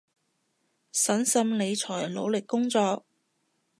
[0.91, 3.05] 審慎理財，努力工作